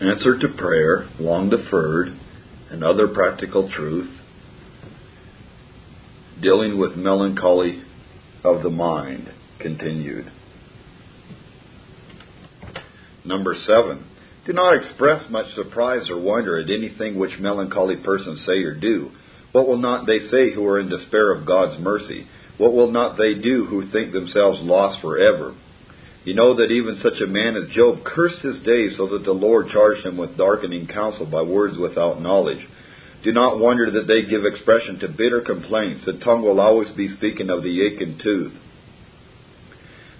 [0.00, 2.08] answer to prayer, long deferred,
[2.70, 4.10] and other practical truth,
[6.40, 7.82] dealing with melancholy
[8.44, 10.30] of the mind, continued.
[13.24, 14.04] Number seven,
[14.46, 19.10] do not express much surprise or wonder at anything which melancholy persons say or do.
[19.52, 22.26] What will not they say who are in despair of God's mercy?
[22.56, 25.54] What will not they do who think themselves lost forever?
[26.24, 29.32] You know that even such a man as Job cursed his days so that the
[29.32, 32.66] Lord charged him with darkening counsel by words without knowledge.
[33.24, 36.04] Do not wonder that they give expression to bitter complaints.
[36.06, 38.52] The tongue will always be speaking of the aching tooth.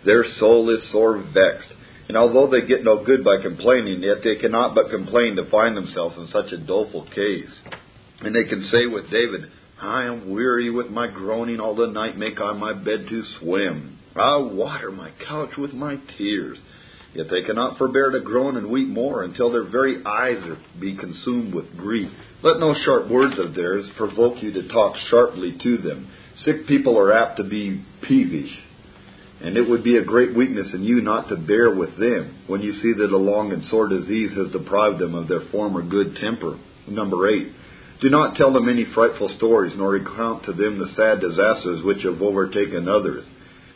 [0.04, 1.72] Their soul is sore vexed,
[2.08, 5.76] and although they get no good by complaining, yet they cannot but complain to find
[5.76, 7.52] themselves in such a doleful case.
[8.20, 12.16] And they can say with David, I am weary with my groaning all the night,
[12.16, 13.97] make I my bed to swim.
[14.16, 16.58] I water my couch with my tears.
[17.14, 20.96] Yet they cannot forbear to groan and weep more until their very eyes are be
[20.96, 22.10] consumed with grief.
[22.42, 26.10] Let no sharp words of theirs provoke you to talk sharply to them.
[26.44, 28.52] Sick people are apt to be peevish,
[29.40, 32.60] and it would be a great weakness in you not to bear with them when
[32.60, 36.16] you see that a long and sore disease has deprived them of their former good
[36.20, 36.58] temper.
[36.86, 37.48] Number eight.
[38.00, 42.04] Do not tell them any frightful stories, nor recount to them the sad disasters which
[42.04, 43.24] have overtaken others.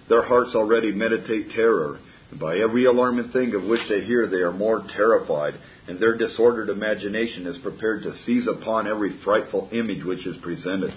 [0.09, 1.99] Their hearts already meditate terror,
[2.31, 5.55] and by every alarming thing of which they hear they are more terrified,
[5.87, 10.93] and their disordered imagination is prepared to seize upon every frightful image which is presented.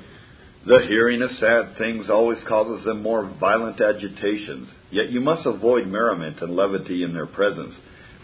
[0.66, 5.88] The hearing of sad things always causes them more violent agitations, yet you must avoid
[5.88, 7.76] merriment and levity in their presence,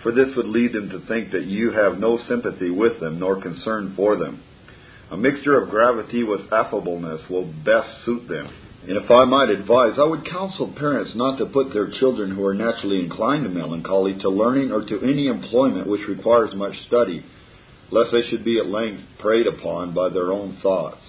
[0.02, 3.40] for this would lead them to think that you have no sympathy with them nor
[3.42, 4.42] concern for them.
[5.12, 8.52] A mixture of gravity with affableness will best suit them.
[8.88, 12.44] And if I might advise, I would counsel parents not to put their children who
[12.46, 17.24] are naturally inclined to melancholy to learning or to any employment which requires much study,
[17.92, 21.02] lest they should be at length preyed upon by their own thoughts.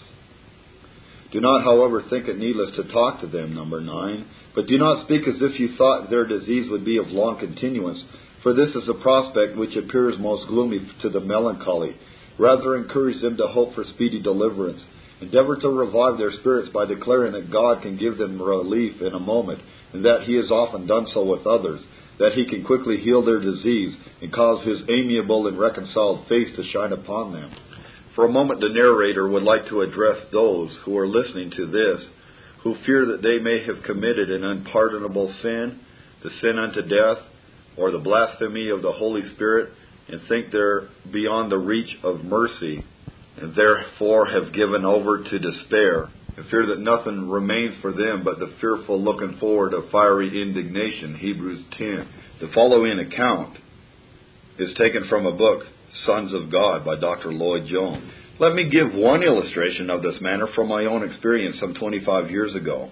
[1.33, 5.07] Do not, however, think it needless to talk to them, number nine, but do not
[5.07, 8.05] speak as if you thought their disease would be of long continuance,
[8.43, 11.97] for this is a prospect which appears most gloomy to the melancholy
[12.39, 14.81] Rather, encourage them to hope for speedy deliverance.
[15.23, 19.21] Endeavor to revive their spirits by declaring that God can give them relief in a
[19.21, 19.61] moment,
[19.93, 21.81] and that He has often done so with others,
[22.19, 26.65] that He can quickly heal their disease and cause His amiable and reconciled face to
[26.73, 27.55] shine upon them.
[28.17, 32.05] For a moment, the narrator would like to address those who are listening to this,
[32.65, 35.79] who fear that they may have committed an unpardonable sin,
[36.25, 37.25] the sin unto death,
[37.77, 39.71] or the blasphemy of the Holy Spirit,
[40.09, 42.85] and think they're beyond the reach of mercy,
[43.41, 48.39] and therefore have given over to despair, and fear that nothing remains for them but
[48.39, 51.17] the fearful looking forward of fiery indignation.
[51.17, 52.09] Hebrews 10.
[52.41, 53.57] The following account
[54.59, 55.65] is taken from a book,
[56.07, 57.33] Sons of God, by Dr.
[57.33, 58.11] Lloyd Jones.
[58.39, 62.55] Let me give one illustration of this manner from my own experience some 25 years
[62.55, 62.91] ago.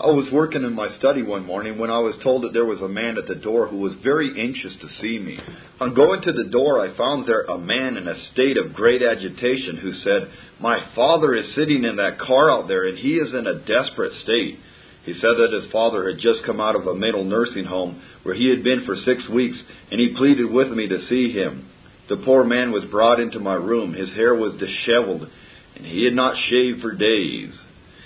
[0.00, 2.80] I was working in my study one morning when I was told that there was
[2.80, 5.38] a man at the door who was very anxious to see me.
[5.78, 9.02] On going to the door, I found there a man in a state of great
[9.02, 13.28] agitation who said, My father is sitting in that car out there and he is
[13.34, 14.58] in a desperate state.
[15.04, 18.34] He said that his father had just come out of a mental nursing home where
[18.34, 19.58] he had been for six weeks
[19.90, 21.68] and he pleaded with me to see him.
[22.08, 23.92] The poor man was brought into my room.
[23.92, 25.28] His hair was disheveled
[25.76, 27.52] and he had not shaved for days.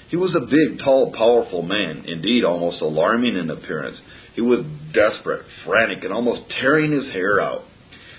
[0.09, 3.97] He was a big, tall, powerful man, indeed almost alarming in appearance.
[4.35, 7.63] He was desperate, frantic, and almost tearing his hair out.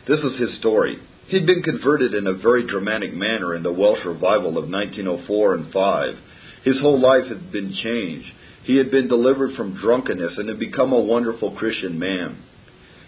[0.08, 0.98] This was his story.
[1.28, 5.54] He had been converted in a very dramatic manner in the Welsh revival of 1904
[5.56, 6.16] and 5.
[6.64, 8.28] His whole life had been changed.
[8.64, 12.44] He had been delivered from drunkenness and had become a wonderful Christian man.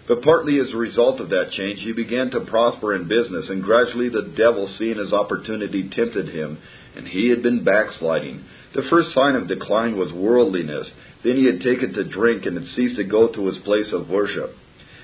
[0.06, 3.62] But partly as a result of that change, he began to prosper in business, and
[3.62, 6.58] gradually the devil, seeing his opportunity, tempted him,
[6.96, 8.44] and he had been backsliding.
[8.74, 10.88] The first sign of decline was worldliness.
[11.24, 14.08] Then he had taken to drink and had ceased to go to his place of
[14.08, 14.54] worship.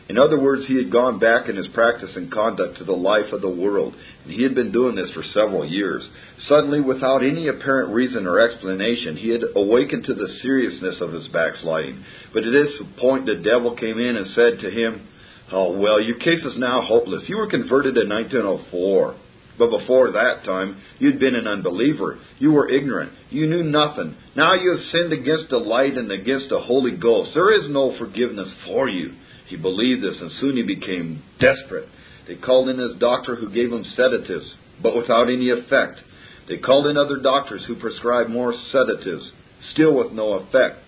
[0.07, 3.33] In other words, he had gone back in his practice and conduct to the life
[3.33, 6.03] of the world, and he had been doing this for several years.
[6.47, 11.27] Suddenly, without any apparent reason or explanation, he had awakened to the seriousness of his
[11.29, 12.05] backsliding.
[12.35, 15.09] But at this point, the devil came in and said to him,
[15.51, 17.25] Oh, well, your case is now hopeless.
[17.27, 19.17] You were converted in 1904.
[19.59, 22.19] But before that time, you'd been an unbeliever.
[22.39, 23.13] You were ignorant.
[23.31, 24.17] You knew nothing.
[24.37, 27.31] Now you have sinned against the light and against the Holy Ghost.
[27.35, 29.13] There is no forgiveness for you.
[29.47, 31.89] He believed this, and soon he became desperate.
[32.27, 36.01] They called in his doctor who gave him sedatives, but without any effect.
[36.49, 39.31] They called in other doctors who prescribed more sedatives,
[39.73, 40.84] still with no effect.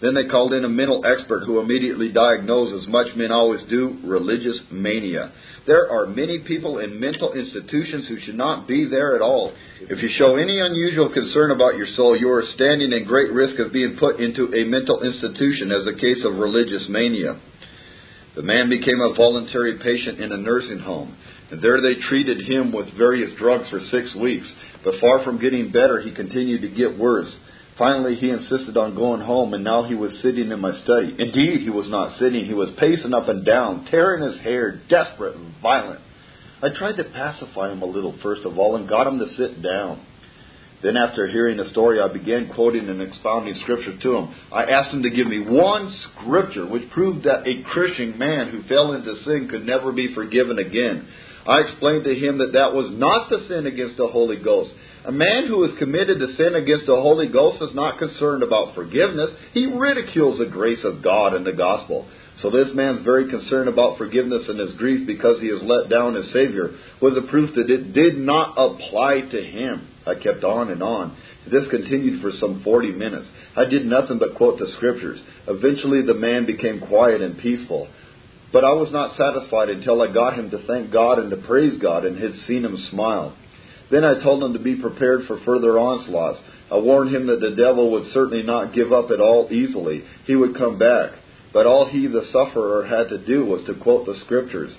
[0.00, 3.98] Then they called in a mental expert who immediately diagnosed, as much men always do,
[4.04, 5.32] religious mania.
[5.66, 9.52] There are many people in mental institutions who should not be there at all.
[9.80, 13.58] If you show any unusual concern about your soul, you are standing in great risk
[13.60, 17.40] of being put into a mental institution as a case of religious mania.
[18.36, 21.16] The man became a voluntary patient in a nursing home,
[21.50, 24.46] and there they treated him with various drugs for six weeks.
[24.84, 27.32] But far from getting better, he continued to get worse.
[27.78, 31.14] Finally, he insisted on going home, and now he was sitting in my study.
[31.18, 32.44] Indeed, he was not sitting.
[32.44, 36.00] He was pacing up and down, tearing his hair, desperate and violent.
[36.62, 39.60] I tried to pacify him a little, first of all, and got him to sit
[39.60, 40.06] down.
[40.84, 44.34] Then, after hearing the story, I began quoting and expounding scripture to him.
[44.52, 48.62] I asked him to give me one scripture which proved that a Christian man who
[48.68, 51.08] fell into sin could never be forgiven again.
[51.46, 54.70] I explained to him that that was not the sin against the Holy Ghost.
[55.04, 58.74] A man who has committed the sin against the Holy Ghost is not concerned about
[58.74, 59.30] forgiveness.
[59.52, 62.08] He ridicules the grace of God and the gospel.
[62.40, 66.14] So this man's very concerned about forgiveness and his grief because he has let down
[66.14, 69.88] his Savior was a proof that it did not apply to him.
[70.06, 71.16] I kept on and on.
[71.50, 73.26] This continued for some 40 minutes.
[73.56, 75.20] I did nothing but quote the scriptures.
[75.46, 77.88] Eventually the man became quiet and peaceful.
[78.54, 81.76] But I was not satisfied until I got him to thank God and to praise
[81.82, 83.36] God and had seen him smile.
[83.90, 86.38] Then I told him to be prepared for further onslaughts.
[86.70, 90.04] I warned him that the devil would certainly not give up at all easily.
[90.26, 91.14] He would come back.
[91.52, 94.72] But all he, the sufferer, had to do was to quote the scriptures.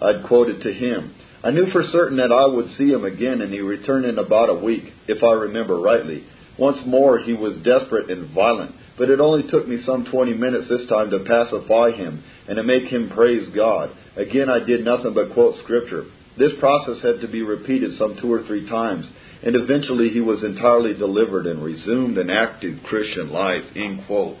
[0.00, 1.12] I'd quoted to him.
[1.42, 4.50] I knew for certain that I would see him again, and he returned in about
[4.50, 6.24] a week, if I remember rightly.
[6.60, 10.68] Once more he was desperate and violent, but it only took me some twenty minutes
[10.68, 13.90] this time to pacify him and to make him praise God.
[14.16, 16.04] Again I did nothing but quote scripture.
[16.38, 19.06] This process had to be repeated some two or three times,
[19.42, 23.62] and eventually he was entirely delivered and resumed an active Christian life.
[23.74, 24.36] End quote.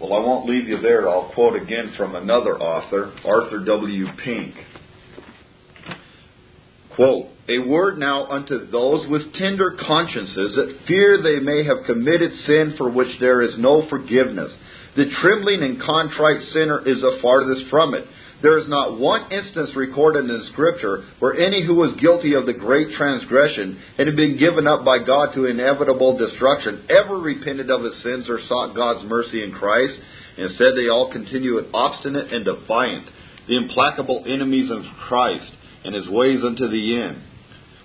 [0.00, 1.08] Well, I won't leave you there.
[1.08, 4.06] I'll quote again from another author, Arthur W.
[4.22, 4.54] Pink.
[6.96, 12.32] Quote, A word now unto those with tender consciences that fear they may have committed
[12.46, 14.52] sin for which there is no forgiveness.
[14.96, 18.04] The trembling and contrite sinner is the farthest from it
[18.42, 22.52] there is not one instance recorded in Scripture where any who was guilty of the
[22.52, 27.84] great transgression and had been given up by God to inevitable destruction ever repented of
[27.84, 29.94] his sins or sought God's mercy in Christ.
[30.36, 33.06] Instead, they all continued obstinate and defiant,
[33.46, 35.50] the implacable enemies of Christ
[35.84, 37.22] and his ways unto the end.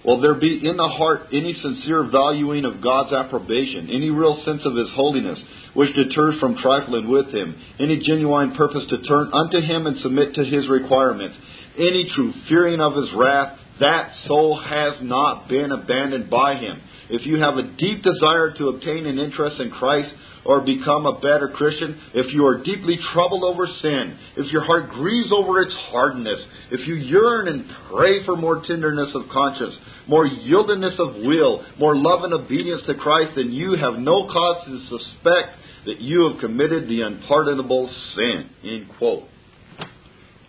[0.08, 4.62] Will there be in the heart any sincere valuing of God's approbation, any real sense
[4.64, 5.38] of His holiness,
[5.74, 10.36] which deters from trifling with Him, any genuine purpose to turn unto Him and submit
[10.36, 11.36] to His requirements,
[11.78, 16.80] any true fearing of His wrath, that soul has not been abandoned by Him.
[17.10, 20.14] If you have a deep desire to obtain an interest in Christ,
[20.48, 24.90] or become a better Christian, if you are deeply troubled over sin, if your heart
[24.90, 26.40] grieves over its hardness,
[26.72, 29.76] if you yearn and pray for more tenderness of conscience,
[30.08, 34.66] more yieldedness of will, more love and obedience to Christ, then you have no cause
[34.66, 38.50] to suspect that you have committed the unpardonable sin.
[38.64, 39.24] End quote.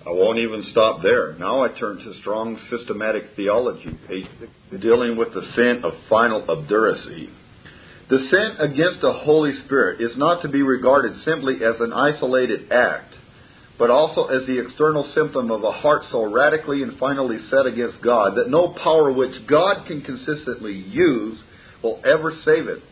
[0.07, 1.35] I won't even stop there.
[1.39, 3.99] Now I turn to strong systematic theology,
[4.81, 7.31] dealing with the sin of final obduracy.
[8.09, 12.73] The sin against the Holy Spirit is not to be regarded simply as an isolated
[12.73, 13.15] act,
[13.79, 18.01] but also as the external symptom of a heart so radically and finally set against
[18.01, 21.39] God that no power which God can consistently use
[21.83, 22.83] will ever save it.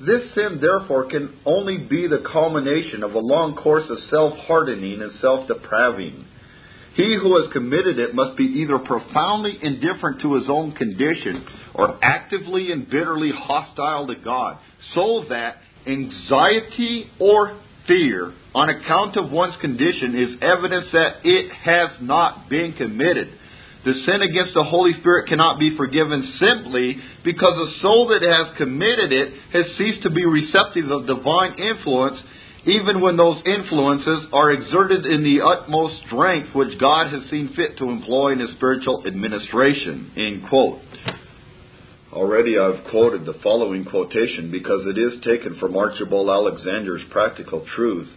[0.00, 5.02] This sin, therefore, can only be the culmination of a long course of self hardening
[5.02, 6.24] and self depraving.
[6.94, 11.98] He who has committed it must be either profoundly indifferent to his own condition or
[12.02, 14.58] actively and bitterly hostile to God,
[14.94, 21.90] so that anxiety or fear on account of one's condition is evidence that it has
[22.00, 23.28] not been committed.
[23.84, 28.56] The sin against the Holy Spirit cannot be forgiven simply because the soul that has
[28.56, 32.18] committed it has ceased to be receptive of divine influence
[32.66, 37.76] even when those influences are exerted in the utmost strength which God has seen fit
[37.78, 40.12] to employ in his spiritual administration.
[40.16, 40.80] End quote.
[42.12, 48.08] Already I've quoted the following quotation because it is taken from Archibald Alexander's Practical Truth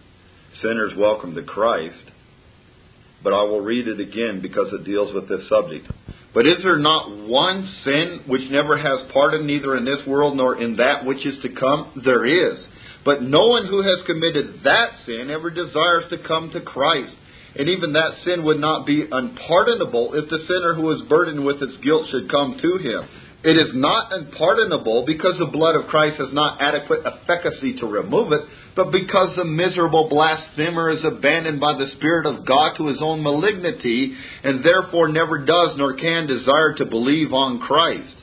[0.62, 2.12] Sinners Welcome to Christ.
[3.24, 5.88] But I will read it again because it deals with this subject.
[6.34, 10.62] But is there not one sin which never has pardon, neither in this world nor
[10.62, 12.02] in that which is to come?
[12.06, 12.60] There is.
[13.08, 17.16] But no one who has committed that sin ever desires to come to Christ.
[17.56, 21.62] And even that sin would not be unpardonable if the sinner who is burdened with
[21.62, 23.08] its guilt should come to him.
[23.46, 28.34] It is not unpardonable because the blood of Christ has not adequate efficacy to remove
[28.34, 28.42] it,
[28.76, 33.24] but because the miserable blasphemer is abandoned by the Spirit of God to his own
[33.24, 38.16] malignity, and therefore never does nor can desire to believe on Christ.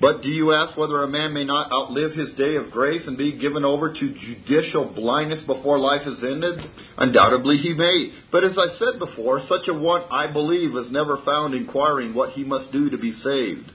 [0.00, 3.16] But do you ask whether a man may not outlive his day of grace and
[3.16, 6.60] be given over to judicial blindness before life is ended?
[6.98, 8.12] Undoubtedly he may.
[8.32, 12.32] But as I said before, such a one, I believe, is never found inquiring what
[12.32, 13.70] he must do to be saved.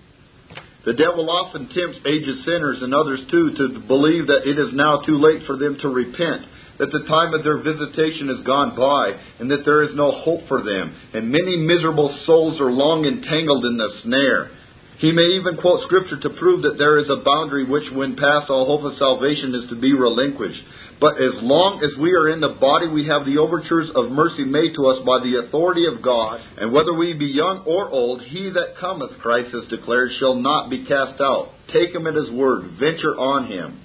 [0.86, 5.02] The devil often tempts aged sinners and others too to believe that it is now
[5.02, 6.44] too late for them to repent,
[6.80, 10.48] that the time of their visitation has gone by, and that there is no hope
[10.48, 14.52] for them, and many miserable souls are long entangled in the snare.
[15.00, 18.50] He may even quote Scripture to prove that there is a boundary which, when passed,
[18.50, 20.60] all hope of salvation is to be relinquished.
[21.00, 24.44] But as long as we are in the body, we have the overtures of mercy
[24.44, 26.42] made to us by the authority of God.
[26.58, 30.70] And whether we be young or old, he that cometh, Christ has declared, shall not
[30.70, 31.56] be cast out.
[31.72, 32.76] Take him at his word.
[32.76, 33.80] Venture on him.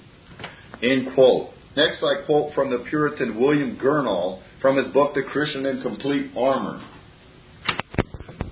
[0.83, 1.51] End quote.
[1.77, 6.31] Next, I quote from the Puritan William Gurnall from his book, The Christian in Complete
[6.35, 6.83] Armor.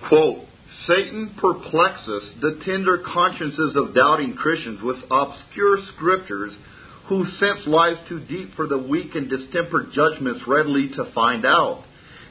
[0.08, 0.46] Quote,
[0.88, 6.54] Satan perplexes the tender consciences of doubting Christians with obscure scriptures
[7.08, 11.84] whose sense lies too deep for the weak and distempered judgments readily to find out.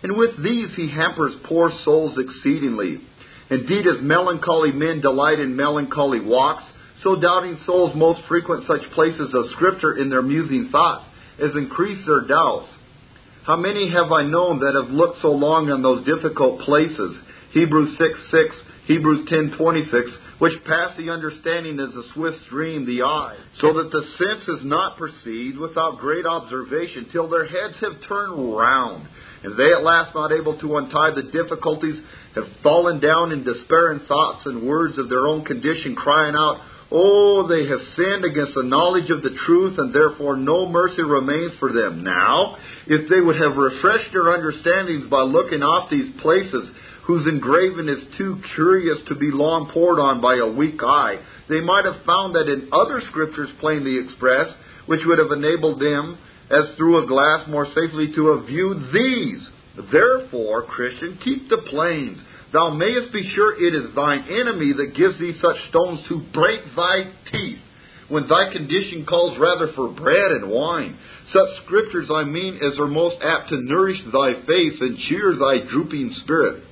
[0.03, 2.99] And with these he hampers poor souls exceedingly.
[3.51, 6.65] Indeed, as melancholy men delight in melancholy walks,
[7.03, 11.05] so doubting souls most frequent such places of Scripture in their musing thoughts,
[11.43, 12.69] as increase their doubts.
[13.45, 17.17] How many have I known that have looked so long on those difficult places,
[17.53, 18.57] Hebrews 6 6,
[18.87, 23.73] Hebrews ten twenty six, which pass the understanding as a swift stream the eye, so
[23.75, 29.07] that the sense is not perceived without great observation, till their heads have turned round,
[29.45, 31.95] and they at last not able to untie the difficulties,
[32.35, 36.61] have fallen down in despair in thoughts and words of their own condition, crying out,
[36.91, 41.53] Oh, they have sinned against the knowledge of the truth, and therefore no mercy remains
[41.59, 42.05] for them.
[42.05, 42.57] Now,
[42.87, 46.69] if they would have refreshed their understandings by looking off these places,
[47.07, 51.19] whose engraving is too curious to be long pored on by a weak eye,
[51.49, 54.55] they might have found that in other scriptures plainly expressed,
[54.87, 56.19] which would have enabled them,
[56.51, 59.41] as through a glass, more safely to have viewed these.
[59.91, 62.19] Therefore, Christian, keep the plains.
[62.53, 66.61] Thou mayest be sure it is thine enemy that gives thee such stones to break
[66.77, 67.59] thy teeth,
[68.09, 70.99] when thy condition calls rather for bread and wine.
[71.33, 75.67] Such scriptures, I mean, as are most apt to nourish thy faith and cheer thy
[75.71, 76.63] drooping spirit.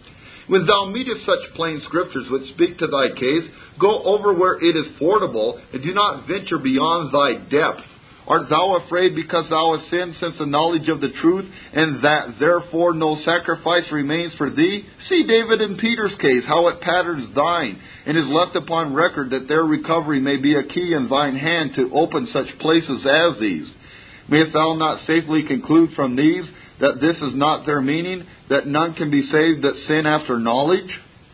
[0.50, 4.75] When thou meetest such plain scriptures which speak to thy case, go over where it
[4.75, 7.87] is fordable, and do not venture beyond thy depth.
[8.26, 12.40] Art thou afraid because thou hast sinned since the knowledge of the truth, and that
[12.40, 14.85] therefore no sacrifice remains for thee?
[15.09, 19.47] See David and Peter's case, how it patterns thine, and is left upon record that
[19.47, 23.71] their recovery may be a key in thine hand to open such places as these.
[24.28, 26.45] Mayest thou not safely conclude from these
[26.80, 30.90] that this is not their meaning, that none can be saved that sin after knowledge?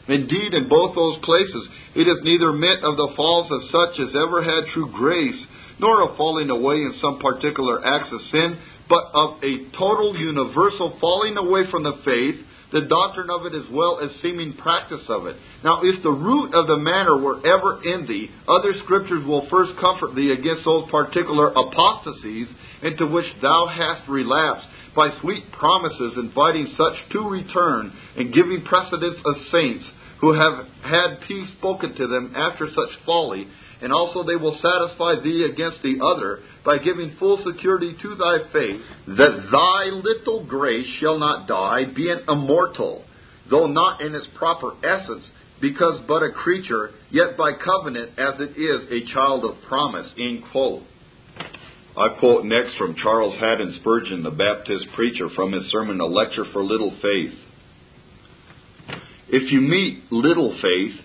[0.09, 4.15] Indeed, in both those places, it is neither meant of the falls of such as
[4.15, 5.41] ever had true grace,
[5.79, 10.97] nor of falling away in some particular acts of sin, but of a total universal
[11.01, 12.37] falling away from the faith,
[12.73, 15.37] the doctrine of it as well as seeming practice of it.
[15.63, 19.73] Now, if the root of the matter were ever in thee, other scriptures will first
[19.81, 22.49] comfort thee against those particular apostasies
[22.83, 29.19] into which thou hast relapsed, by sweet promises inviting such to return and giving precedence
[29.25, 29.85] of saints
[30.21, 33.47] who have had peace spoken to them after such folly,
[33.83, 38.39] and also they will satisfy thee against the other by giving full security to thy
[38.53, 43.05] faith, that thy little grace shall not die, being immortal,
[43.51, 45.25] though not in its proper essence,
[45.61, 50.07] because but a creature, yet by covenant as it is a child of promise.
[50.19, 50.83] End quote.
[51.97, 56.45] I quote next from Charles Haddon Spurgeon, the Baptist preacher, from his sermon, A Lecture
[56.53, 57.33] for Little Faith.
[59.29, 61.01] If you meet little faith,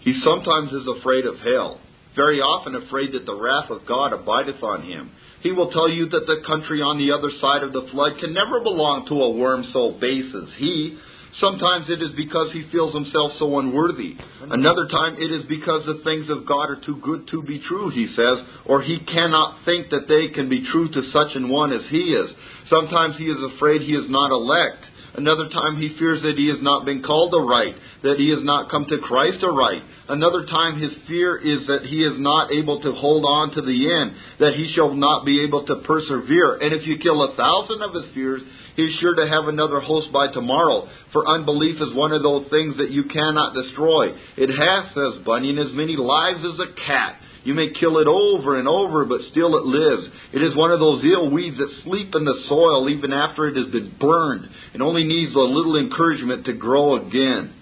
[0.00, 1.80] he sometimes is afraid of hell,
[2.16, 5.12] very often afraid that the wrath of God abideth on him.
[5.42, 8.34] He will tell you that the country on the other side of the flood can
[8.34, 10.98] never belong to a worm so base as he,
[11.38, 14.16] Sometimes it is because he feels himself so unworthy.
[14.42, 17.90] Another time it is because the things of God are too good to be true,
[17.90, 21.72] he says, or he cannot think that they can be true to such an one
[21.72, 22.30] as he is.
[22.68, 24.84] Sometimes he is afraid he is not elect.
[25.14, 28.70] Another time he fears that he has not been called aright, that he has not
[28.70, 29.82] come to Christ aright.
[30.08, 33.80] Another time his fear is that he is not able to hold on to the
[33.90, 36.62] end, that he shall not be able to persevere.
[36.62, 38.42] And if you kill a thousand of his fears,
[38.76, 40.88] he's sure to have another host by tomorrow.
[41.12, 44.14] For unbelief is one of those things that you cannot destroy.
[44.38, 47.18] It has, says Bunyan, as many lives as a cat.
[47.44, 50.08] You may kill it over and over, but still it lives.
[50.32, 53.56] It is one of those ill weeds that sleep in the soil even after it
[53.56, 57.54] has been burned and only needs a little encouragement to grow again.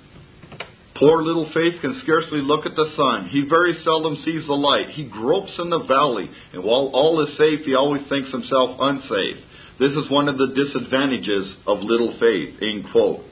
[0.98, 3.28] Poor little Faith can scarcely look at the sun.
[3.30, 4.90] He very seldom sees the light.
[4.94, 9.36] He gropes in the valley, and while all is safe, he always thinks himself unsafe.
[9.78, 12.58] This is one of the disadvantages of little faith.
[12.60, 13.27] End quote.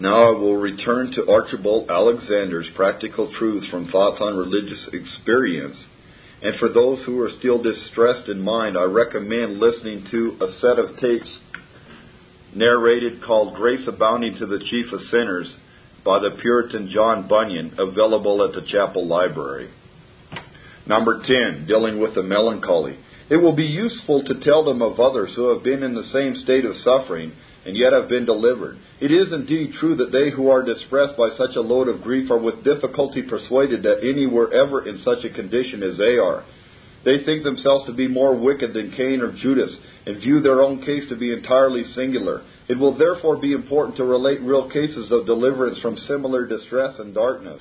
[0.00, 5.76] Now I will return to Archibald Alexander's practical truths from thoughts on religious experience.
[6.42, 10.78] And for those who are still distressed in mind, I recommend listening to a set
[10.80, 11.38] of tapes
[12.54, 15.48] narrated called Grace Abounding to the Chief of Sinners
[16.04, 19.70] by the Puritan John Bunyan, available at the chapel library.
[20.86, 22.98] Number 10, dealing with the melancholy.
[23.30, 26.42] It will be useful to tell them of others who have been in the same
[26.44, 27.32] state of suffering
[27.64, 28.78] and yet have been delivered.
[29.00, 32.30] It is indeed true that they who are distressed by such a load of grief
[32.30, 36.44] are with difficulty persuaded that any were ever in such a condition as they are.
[37.04, 39.70] They think themselves to be more wicked than Cain or Judas,
[40.06, 42.42] and view their own case to be entirely singular.
[42.68, 47.14] It will therefore be important to relate real cases of deliverance from similar distress and
[47.14, 47.60] darkness.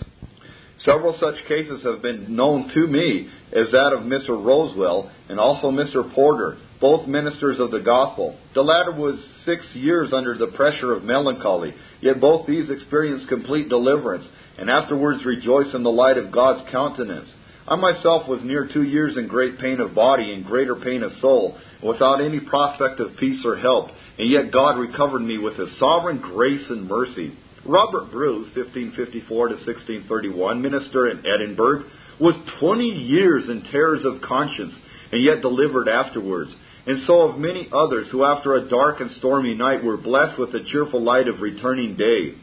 [0.86, 4.30] Several such cases have been known to me, as that of Mr.
[4.30, 6.14] Rosewell and also Mr.
[6.14, 8.36] Porter, both ministers of the gospel.
[8.54, 13.70] The latter was six years under the pressure of melancholy, yet both these experienced complete
[13.70, 14.26] deliverance,
[14.58, 17.30] and afterwards rejoiced in the light of God's countenance.
[17.70, 21.14] I myself was near two years in great pain of body and greater pain of
[21.22, 23.88] soul, without any prospect of peace or help,
[24.20, 27.32] and yet God recovered me with His sovereign grace and mercy.
[27.66, 31.86] Robert Bruce, 1554 to 1631, minister in Edinburgh,
[32.20, 34.74] was 20 years in terrors of conscience,
[35.14, 36.52] and yet delivered afterwards.
[36.86, 40.52] And so of many others who, after a dark and stormy night, were blessed with
[40.52, 42.36] the cheerful light of returning day.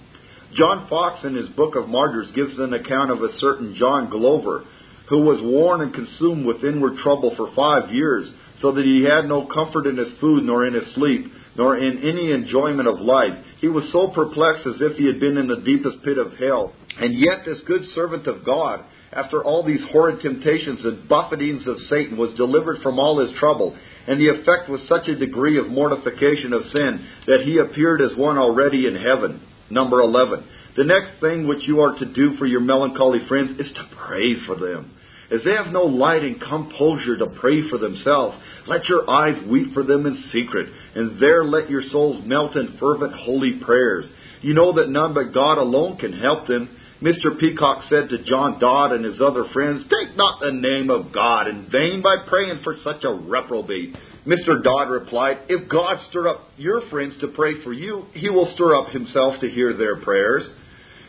[0.57, 4.65] John Fox in his Book of Martyrs, gives an account of a certain John Glover,
[5.09, 8.29] who was worn and consumed with inward trouble for five years,
[8.63, 11.99] so that he had no comfort in his food, nor in his sleep, nor in
[11.99, 13.37] any enjoyment of life.
[13.61, 16.73] He was so perplexed as if he had been in the deepest pit of hell.
[16.99, 21.77] And yet, this good servant of God, after all these horrid temptations and buffetings of
[21.89, 23.77] Satan, was delivered from all his trouble.
[24.11, 28.19] And the effect was such a degree of mortification of sin that he appeared as
[28.19, 29.41] one already in heaven.
[29.71, 30.43] Number 11.
[30.77, 34.35] The next thing which you are to do for your melancholy friends is to pray
[34.47, 34.91] for them.
[35.31, 39.73] As they have no light and composure to pray for themselves, let your eyes weep
[39.75, 44.07] for them in secret, and there let your souls melt in fervent holy prayers.
[44.43, 46.80] You know that none but God alone can help them.
[47.03, 47.39] Mr.
[47.39, 51.49] Peacock said to John Dod and his other friends, Take not the name of God
[51.49, 53.97] in vain by praying for such a reprobate.
[54.27, 54.63] Mr.
[54.63, 58.79] Dod replied, If God stir up your friends to pray for you, he will stir
[58.79, 60.45] up himself to hear their prayers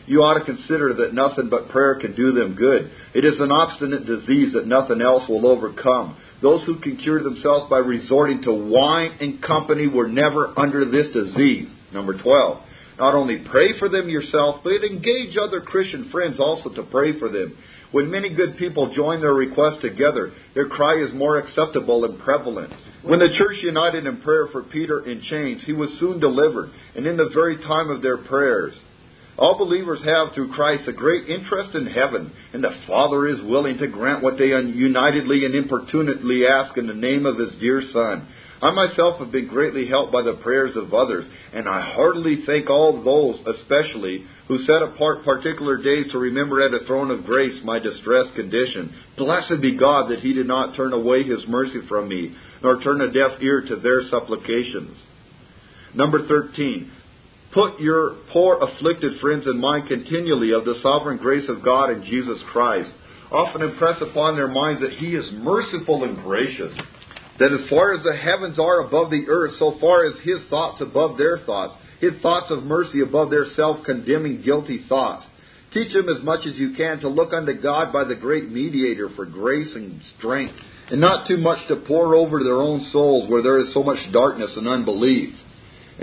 [0.06, 2.90] you ought to consider that nothing but prayer can do them good.
[3.14, 6.16] It is an obstinate disease that nothing else will overcome.
[6.40, 11.12] Those who can cure themselves by resorting to wine and company were never under this
[11.12, 11.68] disease.
[11.92, 12.62] Number 12.
[12.98, 17.28] Not only pray for them yourself, but engage other Christian friends also to pray for
[17.28, 17.56] them.
[17.90, 22.72] When many good people join their requests together, their cry is more acceptable and prevalent.
[23.02, 27.06] When the church united in prayer for Peter in chains, he was soon delivered, and
[27.06, 28.74] in the very time of their prayers,
[29.38, 33.78] all believers have through Christ a great interest in heaven, and the Father is willing
[33.78, 38.28] to grant what they unitedly and importunately ask in the name of His dear Son.
[38.62, 42.70] I myself have been greatly helped by the prayers of others, and I heartily thank
[42.70, 47.60] all those, especially, who set apart particular days to remember at the throne of grace
[47.64, 48.94] my distressed condition.
[49.18, 53.00] Blessed be God that He did not turn away His mercy from me, nor turn
[53.00, 54.96] a deaf ear to their supplications.
[55.94, 56.92] Number 13.
[57.52, 62.04] Put your poor afflicted friends in mind continually of the sovereign grace of God in
[62.04, 62.90] Jesus Christ.
[63.32, 66.72] Often impress upon their minds that He is merciful and gracious.
[67.38, 70.80] That as far as the heavens are above the earth, so far as His thoughts
[70.80, 71.74] above their thoughts.
[72.00, 75.24] His thoughts of mercy above their self condemning, guilty thoughts.
[75.72, 79.08] Teach them as much as you can to look unto God by the great mediator
[79.16, 80.54] for grace and strength,
[80.90, 83.98] and not too much to pour over their own souls where there is so much
[84.12, 85.34] darkness and unbelief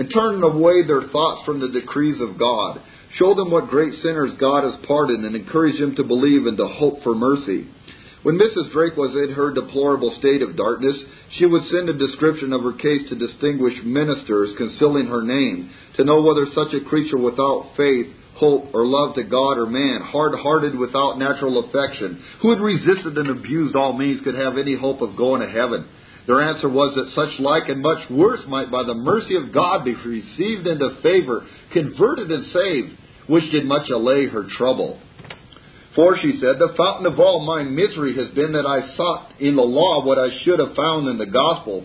[0.00, 2.80] and turn away their thoughts from the decrees of God.
[3.16, 6.66] Show them what great sinners God has pardoned and encourage them to believe and to
[6.66, 7.68] hope for mercy.
[8.22, 8.70] When Mrs.
[8.72, 10.96] Drake was in her deplorable state of darkness,
[11.38, 16.04] she would send a description of her case to distinguished ministers concealing her name, to
[16.04, 20.38] know whether such a creature without faith, hope, or love to God or man, hard
[20.38, 25.00] hearted without natural affection, who had resisted and abused all means, could have any hope
[25.00, 25.88] of going to heaven.
[26.26, 29.84] Their answer was that such like and much worse might by the mercy of God
[29.84, 35.00] be received into favor, converted and saved, which did much allay her trouble.
[35.96, 39.56] For, she said, the fountain of all my misery has been that I sought in
[39.56, 41.84] the law what I should have found in the gospel.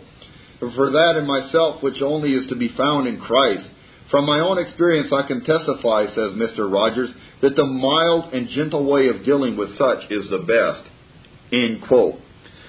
[0.60, 3.68] For that in myself which only is to be found in Christ.
[4.12, 6.72] From my own experience I can testify, says Mr.
[6.72, 7.10] Rogers,
[7.42, 10.90] that the mild and gentle way of dealing with such is the best.
[11.52, 12.20] End quote.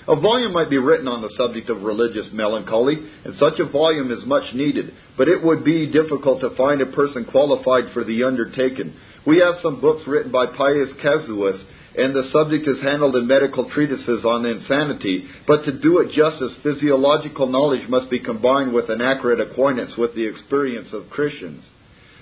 [0.08, 2.94] A volume might be written on the subject of religious melancholy,
[3.24, 6.86] and such a volume is much needed, but it would be difficult to find a
[6.86, 8.94] person qualified for the undertaking.
[9.26, 11.64] We have some books written by pious casuists,
[11.98, 16.52] and the subject is handled in medical treatises on insanity, but to do it justice,
[16.62, 21.64] physiological knowledge must be combined with an accurate acquaintance with the experience of Christians.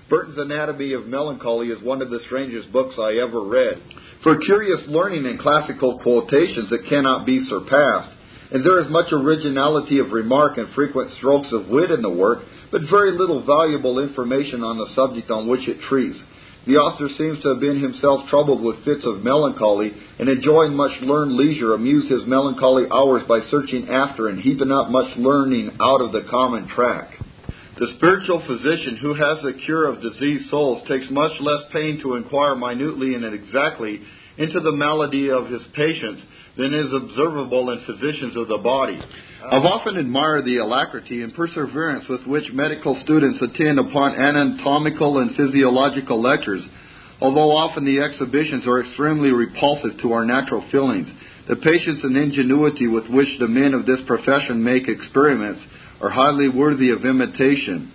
[0.08, 3.82] Burton's Anatomy of Melancholy is one of the strangest books I ever read.
[4.22, 8.10] For curious learning and classical quotations, it cannot be surpassed.
[8.52, 12.44] And there is much originality of remark and frequent strokes of wit in the work,
[12.70, 16.18] but very little valuable information on the subject on which it treats.
[16.66, 20.92] The author seems to have been himself troubled with fits of melancholy, and enjoying much
[21.02, 26.00] learned leisure, amused his melancholy hours by searching after and heaping up much learning out
[26.00, 27.20] of the common track.
[27.78, 32.14] The spiritual physician who has the cure of diseased souls takes much less pain to
[32.14, 34.00] inquire minutely and exactly
[34.38, 36.22] into the malady of his patients
[36.56, 38.98] than is observable in physicians of the body.
[39.44, 45.36] I've often admired the alacrity and perseverance with which medical students attend upon anatomical and
[45.36, 46.64] physiological lectures,
[47.20, 51.08] although often the exhibitions are extremely repulsive to our natural feelings.
[51.48, 55.60] The patience and ingenuity with which the men of this profession make experiments
[56.00, 57.92] are highly worthy of imitation.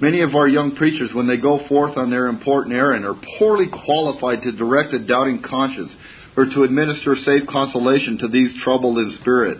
[0.00, 3.66] Many of our young preachers, when they go forth on their important errand, are poorly
[3.66, 5.92] qualified to direct a doubting conscience
[6.38, 9.58] or to administer safe consolation to these troubled in spirit.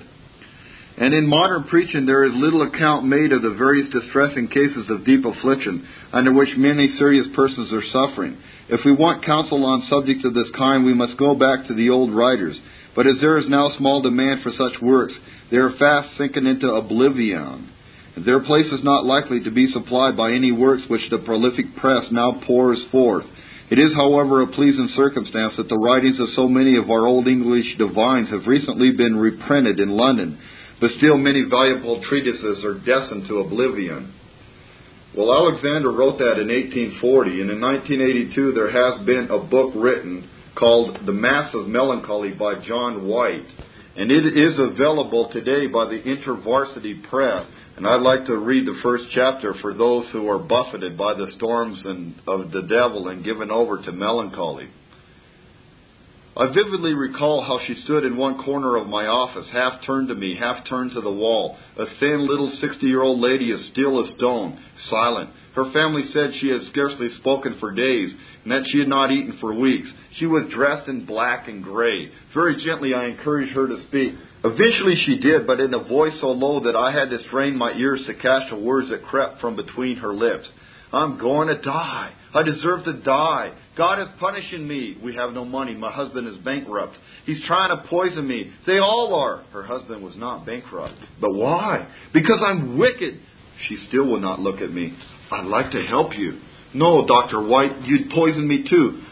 [0.97, 5.05] And in modern preaching, there is little account made of the various distressing cases of
[5.05, 8.39] deep affliction under which many serious persons are suffering.
[8.69, 11.91] If we want counsel on subjects of this kind, we must go back to the
[11.91, 12.57] old writers.
[12.95, 15.15] But as there is now small demand for such works,
[15.51, 17.73] they are fast sinking into oblivion.
[18.25, 22.05] Their place is not likely to be supplied by any works which the prolific press
[22.13, 23.25] now pours forth.
[23.71, 27.29] It is, however, a pleasing circumstance that the writings of so many of our old
[27.29, 30.39] English divines have recently been reprinted in London,
[30.81, 34.15] but still many valuable treatises are destined to oblivion.
[35.15, 40.29] Well, Alexander wrote that in 1840, and in 1982 there has been a book written
[40.57, 43.47] called The Masks of Melancholy by John White,
[43.99, 47.47] and it is available today by the InterVarsity Press.
[47.77, 51.27] And I'd like to read the first chapter for those who are buffeted by the
[51.37, 54.69] storms and, of the devil and given over to melancholy.
[56.39, 60.15] I vividly recall how she stood in one corner of my office, half turned to
[60.15, 64.05] me, half turned to the wall, a thin little 60 year old lady as still
[64.05, 64.57] as stone,
[64.89, 65.31] silent.
[65.57, 68.11] Her family said she had scarcely spoken for days,
[68.45, 69.89] and that she had not eaten for weeks.
[70.21, 72.13] She was dressed in black and gray.
[72.33, 74.15] Very gently I encouraged her to speak.
[74.45, 77.73] Eventually she did, but in a voice so low that I had to strain my
[77.73, 80.47] ears to catch the words that crept from between her lips.
[80.93, 82.13] I'm going to die.
[82.35, 83.53] I deserve to die.
[83.77, 84.99] God is punishing me.
[85.03, 85.75] We have no money.
[85.75, 86.97] My husband is bankrupt.
[87.25, 88.53] He's trying to poison me.
[88.67, 89.45] They all are.
[89.53, 90.95] Her husband was not bankrupt.
[91.21, 91.89] But why?
[92.13, 93.21] Because I'm wicked.
[93.69, 94.97] She still will not look at me.
[95.33, 96.41] I'd like to help you.
[96.75, 97.47] No, Dr.
[97.47, 99.03] White, you'd poison me too.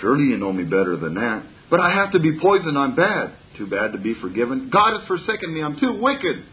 [0.00, 1.44] Surely you know me better than that.
[1.70, 2.78] But I have to be poisoned.
[2.78, 3.34] I'm bad.
[3.56, 4.70] Too bad to be forgiven.
[4.70, 5.62] God has forsaken me.
[5.62, 6.44] I'm too wicked.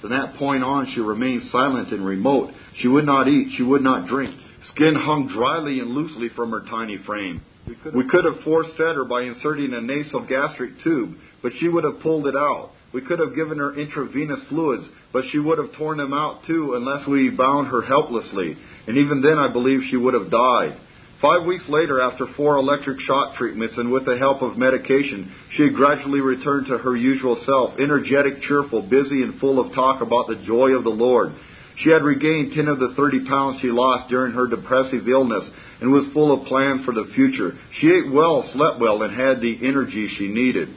[0.00, 2.52] From that point on, she remained silent and remote.
[2.80, 3.54] She would not eat.
[3.56, 4.38] She would not drink.
[4.74, 7.42] Skin hung dryly and loosely from her tiny frame.
[7.94, 12.00] We could have force fed her by inserting a nasogastric tube, but she would have
[12.00, 12.70] pulled it out.
[12.92, 16.74] We could have given her intravenous fluids, but she would have torn them out too
[16.76, 18.56] unless we bound her helplessly.
[18.86, 20.78] And even then, I believe she would have died.
[21.20, 25.64] Five weeks later, after four electric shock treatments and with the help of medication, she
[25.64, 30.28] had gradually returned to her usual self, energetic, cheerful, busy, and full of talk about
[30.28, 31.32] the joy of the Lord.
[31.82, 35.44] She had regained 10 of the 30 pounds she lost during her depressive illness
[35.80, 37.58] and was full of plans for the future.
[37.80, 40.68] She ate well, slept well, and had the energy she needed.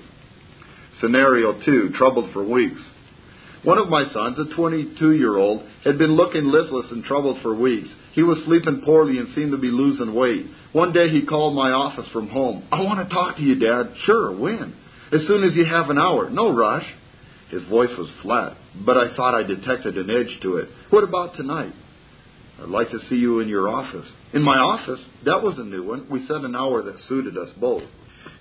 [1.00, 2.82] Scenario 2 Troubled for weeks.
[3.64, 7.54] One of my sons, a 22 year old, had been looking listless and troubled for
[7.56, 7.90] weeks.
[8.14, 10.46] He was sleeping poorly and seemed to be losing weight.
[10.72, 12.64] One day he called my office from home.
[12.72, 13.94] I want to talk to you, Dad.
[14.06, 14.76] Sure, when?
[15.12, 16.30] As soon as you have an hour.
[16.30, 16.86] No rush.
[17.50, 20.70] His voice was flat, but I thought I detected an edge to it.
[20.92, 21.74] What about tonight?
[22.62, 24.06] I'd like to see you in your office.
[24.34, 25.00] In my office?
[25.26, 26.08] That was a new one.
[26.10, 27.84] We set an hour that suited us both.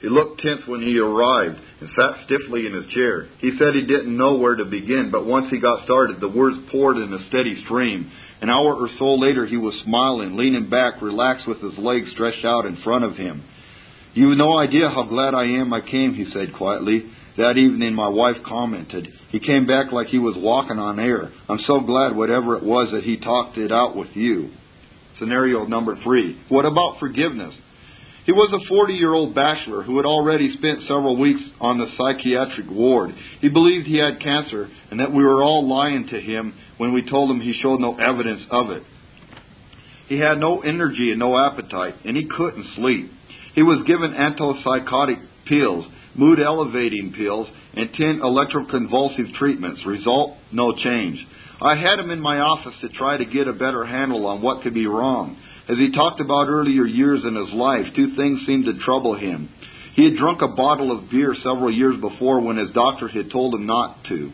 [0.01, 3.29] He looked tense when he arrived and sat stiffly in his chair.
[3.39, 6.57] He said he didn't know where to begin, but once he got started, the words
[6.71, 8.11] poured in a steady stream.
[8.41, 12.45] An hour or so later, he was smiling, leaning back, relaxed with his legs stretched
[12.45, 13.43] out in front of him.
[14.15, 17.05] You've no idea how glad I am I came, he said quietly.
[17.39, 19.07] That evening, my wife commented.
[19.31, 21.31] He came back like he was walking on air.
[21.49, 24.51] I'm so glad whatever it was that he talked it out with you.
[25.21, 26.37] Scenario number three.
[26.49, 27.55] What about forgiveness?
[28.27, 31.87] He was a 40 year old bachelor who had already spent several weeks on the
[31.97, 33.15] psychiatric ward.
[33.41, 37.09] He believed he had cancer and that we were all lying to him when we
[37.09, 38.83] told him he showed no evidence of it.
[40.09, 43.13] He had no energy and no appetite, and he couldn't sleep.
[43.55, 45.87] He was given antipsychotic pills,
[46.19, 49.81] mood elevating pills, and 10 electroconvulsive treatments.
[49.87, 51.25] Result no change.
[51.61, 54.63] I had him in my office to try to get a better handle on what
[54.63, 55.37] could be wrong.
[55.69, 59.49] As he talked about earlier years in his life, two things seemed to trouble him.
[59.95, 63.55] He had drunk a bottle of beer several years before when his doctor had told
[63.55, 64.31] him not to.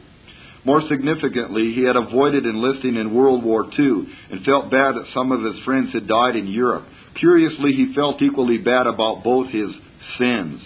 [0.64, 5.32] More significantly, he had avoided enlisting in World War II and felt bad that some
[5.32, 6.84] of his friends had died in Europe.
[7.20, 9.70] Curiously, he felt equally bad about both his
[10.18, 10.60] sins.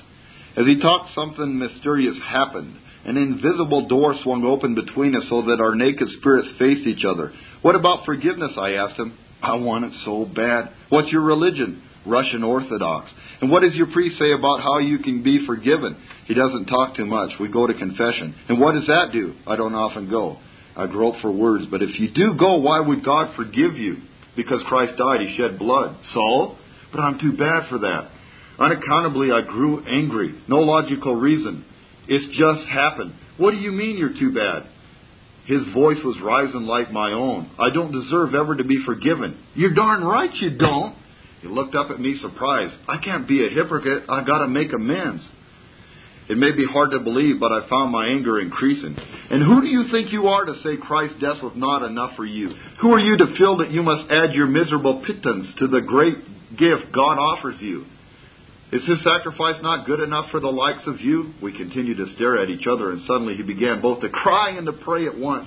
[0.58, 2.74] As he talked, something mysterious happened.
[3.04, 7.32] An invisible door swung open between us so that our naked spirits faced each other.
[7.62, 8.50] What about forgiveness?
[8.58, 9.16] I asked him.
[9.40, 10.72] I want it so bad.
[10.88, 11.82] What's your religion?
[12.04, 13.08] Russian Orthodox.
[13.40, 15.96] And what does your priest say about how you can be forgiven?
[16.26, 17.30] He doesn't talk too much.
[17.38, 18.34] We go to confession.
[18.48, 19.34] And what does that do?
[19.46, 20.38] I don't often go.
[20.76, 21.66] I grope for words.
[21.70, 23.98] But if you do go, why would God forgive you?
[24.34, 25.96] Because Christ died, He shed blood.
[26.14, 26.56] So?
[26.90, 28.10] But I'm too bad for that.
[28.58, 30.34] Unaccountably, I grew angry.
[30.48, 31.64] No logical reason.
[32.08, 33.14] It's just happened.
[33.36, 34.68] What do you mean you're too bad?
[35.46, 37.50] His voice was rising like my own.
[37.58, 39.38] I don't deserve ever to be forgiven.
[39.54, 40.96] You're darn right you don't.
[41.40, 42.74] He looked up at me surprised.
[42.88, 44.04] I can't be a hypocrite.
[44.08, 45.22] I've gotta make amends.
[46.28, 48.94] It may be hard to believe, but I found my anger increasing.
[49.30, 52.26] And who do you think you are to say Christ's death was not enough for
[52.26, 52.50] you?
[52.82, 56.18] Who are you to feel that you must add your miserable pittance to the great
[56.58, 57.86] gift God offers you?
[58.70, 61.32] Is his sacrifice not good enough for the likes of you?
[61.42, 64.66] We continued to stare at each other, and suddenly he began both to cry and
[64.66, 65.46] to pray at once.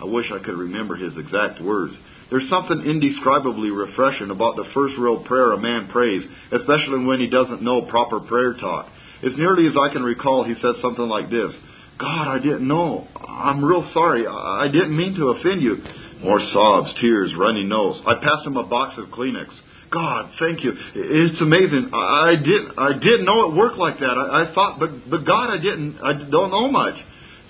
[0.00, 1.92] I wish I could remember his exact words.
[2.30, 7.28] There's something indescribably refreshing about the first real prayer a man prays, especially when he
[7.28, 8.88] doesn't know proper prayer talk.
[9.22, 11.52] As nearly as I can recall, he said something like this
[12.00, 13.06] God, I didn't know.
[13.16, 14.26] I'm real sorry.
[14.26, 15.76] I didn't mean to offend you.
[16.22, 18.00] More sobs, tears, runny nose.
[18.06, 19.48] I passed him a box of Kleenex.
[19.92, 20.72] God, thank you.
[20.94, 21.90] It's amazing.
[21.92, 24.16] I didn't I didn't know it worked like that.
[24.16, 25.98] I, I thought, but but God, I didn't.
[26.02, 26.94] I don't know much.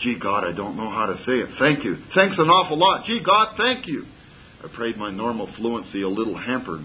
[0.03, 1.51] Gee, God, I don't know how to say it.
[1.61, 1.97] Thank you.
[2.15, 3.07] Thanks an awful lot.
[3.07, 4.05] Gee, God, thank you.
[4.65, 6.83] I prayed my normal fluency a little hampered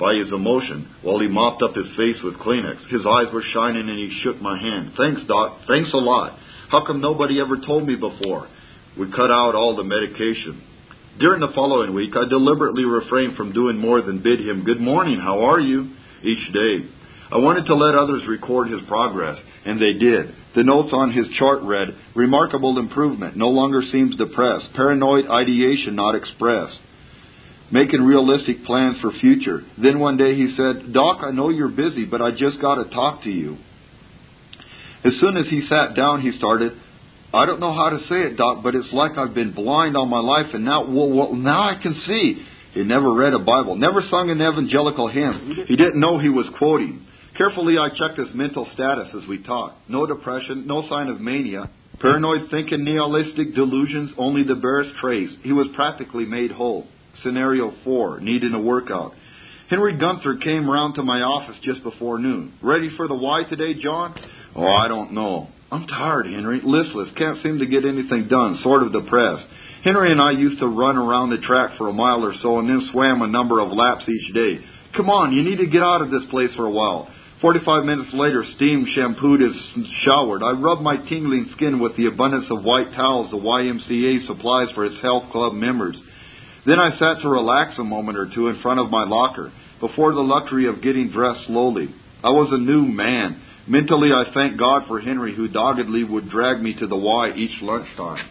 [0.00, 2.88] by his emotion while he mopped up his face with Kleenex.
[2.88, 4.92] His eyes were shining and he shook my hand.
[4.96, 5.60] Thanks, Doc.
[5.68, 6.38] Thanks a lot.
[6.70, 8.48] How come nobody ever told me before?
[8.98, 10.62] We cut out all the medication.
[11.18, 15.18] During the following week, I deliberately refrained from doing more than bid him, Good morning,
[15.18, 15.90] how are you?
[16.22, 16.88] each day.
[17.30, 20.34] I wanted to let others record his progress, and they did.
[20.54, 26.14] The notes on his chart read, Remarkable improvement, no longer seems depressed, paranoid ideation not
[26.14, 26.78] expressed.
[27.72, 29.62] Making realistic plans for future.
[29.76, 32.90] Then one day he said, Doc, I know you're busy, but I just got to
[32.90, 33.58] talk to you.
[35.04, 36.72] As soon as he sat down, he started,
[37.32, 40.06] I don't know how to say it, Doc, but it's like I've been blind all
[40.06, 42.42] my life, and now, well, well, now I can see.
[42.72, 45.64] He never read a Bible, never sung an evangelical hymn.
[45.66, 47.06] He didn't know he was quoting.
[47.36, 49.88] Carefully, I checked his mental status as we talked.
[49.88, 51.70] No depression, no sign of mania.
[52.00, 55.30] Paranoid thinking, nihilistic delusions, only the barest trace.
[55.42, 56.86] He was practically made whole.
[57.22, 59.12] Scenario 4, needing a workout.
[59.68, 62.54] Henry Gunther came round to my office just before noon.
[62.62, 64.14] Ready for the Y today, John?
[64.54, 65.48] Oh, I don't know.
[65.70, 66.60] I'm tired, Henry.
[66.64, 67.08] Listless.
[67.16, 68.60] Can't seem to get anything done.
[68.62, 69.44] Sort of depressed.
[69.84, 72.68] Henry and I used to run around the track for a mile or so and
[72.68, 74.64] then swam a number of laps each day.
[74.96, 77.08] Come on, you need to get out of this place for a while.
[77.40, 79.54] Forty-five minutes later, steam shampooed is
[80.04, 80.42] showered.
[80.42, 84.84] I rubbed my tingling skin with the abundance of white towels the YMCA supplies for
[84.84, 85.96] its health club members.
[86.66, 90.12] Then I sat to relax a moment or two in front of my locker, before
[90.12, 91.94] the luxury of getting dressed slowly.
[92.24, 93.40] I was a new man.
[93.68, 97.60] Mentally, I thank God for Henry, who doggedly would drag me to the Y each
[97.60, 98.26] lunchtime.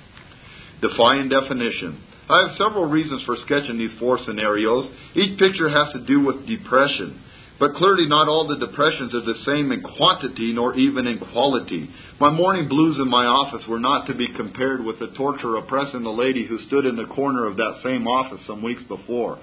[0.81, 2.01] Define definition.
[2.27, 4.91] I have several reasons for sketching these four scenarios.
[5.15, 7.21] Each picture has to do with depression.
[7.59, 11.89] But clearly, not all the depressions are the same in quantity nor even in quality.
[12.19, 16.03] My morning blues in my office were not to be compared with the torture oppressing
[16.03, 19.39] the lady who stood in the corner of that same office some weeks before.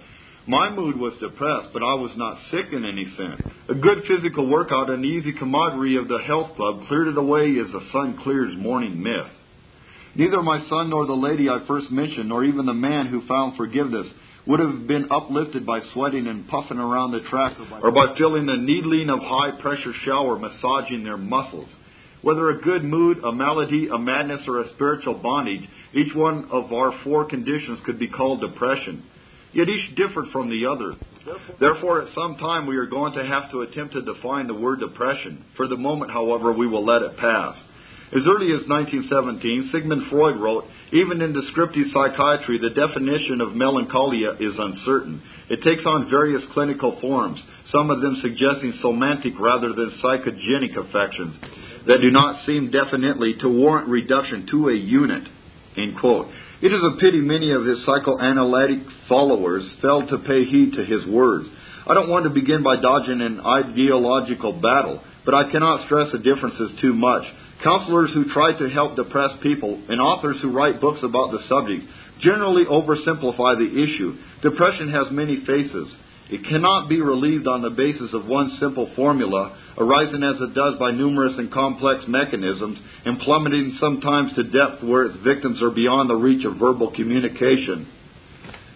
[0.47, 3.41] My mood was depressed, but I was not sick in any sense.
[3.71, 7.57] A good physical workout and the easy camaraderie of the health club cleared it away
[7.59, 9.33] as the sun clears morning mist.
[10.15, 13.57] Neither my son nor the lady I first mentioned, nor even the man who found
[13.57, 14.07] forgiveness,
[14.47, 18.57] would have been uplifted by sweating and puffing around the track or by feeling the
[18.57, 21.71] needling of high pressure shower massaging their muscles.
[22.21, 25.63] Whether a good mood, a malady, a madness, or a spiritual bondage,
[25.95, 29.05] each one of our four conditions could be called depression.
[29.55, 30.95] Yet each differed from the other.
[31.59, 34.81] Therefore, at some time we are going to have to attempt to define the word
[34.81, 35.45] depression.
[35.57, 37.57] For the moment, however, we will let it pass.
[38.13, 44.33] As early as 1917, Sigmund Freud wrote, even in descriptive psychiatry, the definition of melancholia
[44.39, 45.23] is uncertain.
[45.49, 47.41] It takes on various clinical forms,
[47.73, 51.37] some of them suggesting somatic rather than psychogenic affections
[51.87, 55.25] that do not seem definitely to warrant reduction to a unit.
[55.77, 56.29] End quote.
[56.65, 61.05] It is a pity many of his psychoanalytic followers failed to pay heed to his
[61.05, 61.47] words.
[61.87, 66.25] I don't want to begin by dodging an ideological battle, but I cannot stress the
[66.25, 67.25] differences too much.
[67.63, 71.85] Counselors who try to help depressed people and authors who write books about the subject
[72.23, 74.17] generally oversimplify the issue.
[74.41, 75.89] Depression has many faces.
[76.31, 80.79] It cannot be relieved on the basis of one simple formula, arising as it does
[80.79, 86.09] by numerous and complex mechanisms, and plummeting sometimes to depth where its victims are beyond
[86.09, 87.87] the reach of verbal communication.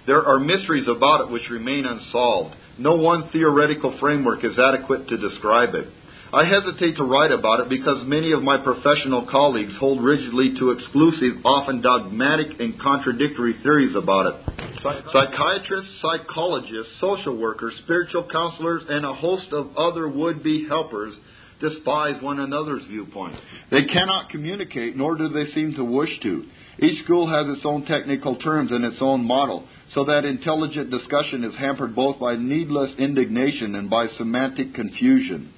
[0.07, 2.55] There are mysteries about it which remain unsolved.
[2.79, 5.89] No one theoretical framework is adequate to describe it.
[6.33, 10.73] I hesitate to write about it because many of my professional colleagues hold rigidly to
[10.73, 14.58] exclusive, often dogmatic and contradictory theories about it.
[14.83, 21.15] Psychiatrists, psychologists, social workers, spiritual counselors, and a host of other would be helpers
[21.61, 23.37] despise one another's viewpoint.
[23.71, 26.45] They cannot communicate, nor do they seem to wish to.
[26.81, 31.43] Each school has its own technical terms and its own model, so that intelligent discussion
[31.43, 35.53] is hampered both by needless indignation and by semantic confusion.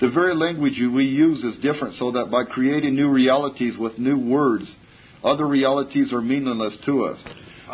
[0.00, 4.18] The very language we use is different so that by creating new realities with new
[4.18, 4.66] words,
[5.24, 7.18] other realities are meaningless to us.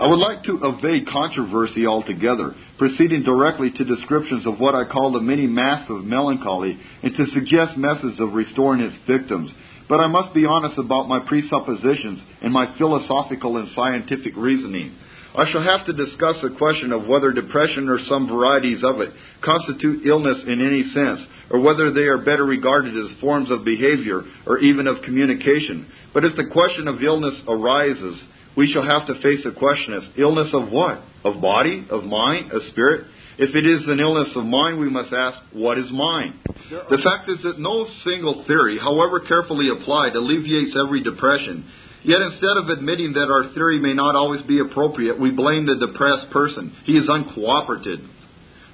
[0.01, 5.13] I would like to evade controversy altogether, proceeding directly to descriptions of what I call
[5.13, 9.51] the many masks of melancholy and to suggest methods of restoring its victims.
[9.91, 14.97] But I must be honest about my presuppositions and my philosophical and scientific reasoning.
[15.37, 19.13] I shall have to discuss the question of whether depression or some varieties of it
[19.45, 24.23] constitute illness in any sense, or whether they are better regarded as forms of behavior
[24.47, 25.87] or even of communication.
[26.15, 28.17] But if the question of illness arises,
[28.57, 31.03] we shall have to face the question as illness of what?
[31.25, 31.87] Of body?
[31.91, 32.53] Of mind?
[32.53, 33.07] Of spirit?
[33.39, 36.35] If it is an illness of mind, we must ask, what is mind?
[36.71, 41.65] The fact is that no single theory, however carefully applied, alleviates every depression.
[42.03, 45.87] Yet instead of admitting that our theory may not always be appropriate, we blame the
[45.87, 46.75] depressed person.
[46.85, 48.07] He is uncooperative,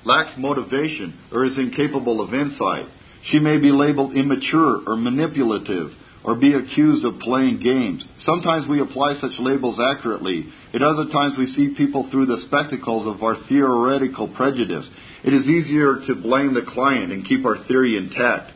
[0.05, 2.87] lacks motivation, or is incapable of insight.
[3.31, 5.91] She may be labeled immature or manipulative,
[6.27, 8.03] or be accused of playing games.
[8.27, 10.45] Sometimes we apply such labels accurately.
[10.75, 14.85] At other times we see people through the spectacles of our theoretical prejudice.
[15.23, 18.51] It is easier to blame the client and keep our theory intact.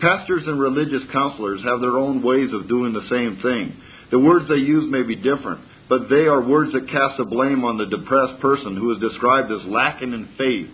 [0.00, 3.74] Pastors and religious counselors have their own ways of doing the same thing.
[4.10, 7.64] The words they use may be different, but they are words that cast a blame
[7.64, 10.68] on the depressed person who is described as lacking in faith,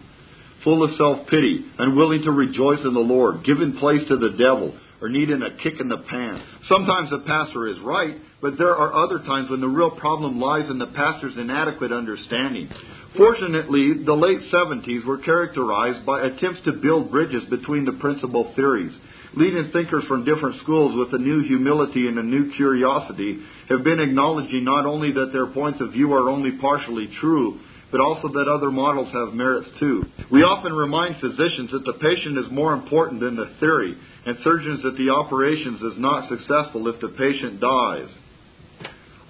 [0.64, 4.74] full of self pity, unwilling to rejoice in the Lord, giving place to the devil,
[5.00, 6.42] or needing a kick in the pants.
[6.68, 10.68] Sometimes the pastor is right, but there are other times when the real problem lies
[10.70, 12.68] in the pastor's inadequate understanding.
[13.16, 18.92] Fortunately, the late 70s were characterized by attempts to build bridges between the principal theories.
[19.34, 24.00] Leading thinkers from different schools with a new humility and a new curiosity have been
[24.00, 27.60] acknowledging not only that their points of view are only partially true,
[27.90, 30.04] but also that other models have merits too.
[30.30, 34.82] We often remind physicians that the patient is more important than the theory, and surgeons
[34.82, 38.08] that the operations is not successful if the patient dies.